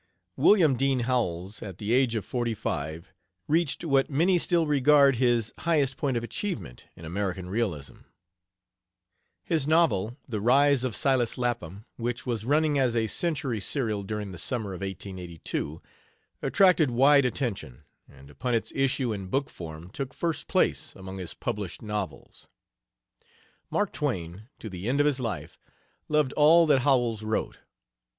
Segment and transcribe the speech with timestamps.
[0.35, 3.13] William Dean Howells, at the age of forty five,
[3.47, 7.97] reached what many still regard his highest point of achievement in American realism.
[9.43, 14.31] His novel, The Rise of Silas Lapham, which was running as a Century serial during
[14.31, 15.83] the summer of 1882,
[16.41, 21.35] attracted wide attention, and upon its issue in book form took first place among his
[21.35, 22.47] published novels.
[23.69, 25.59] Mark Twain, to the end of his life,
[26.09, 27.59] loved all that Howells wrote.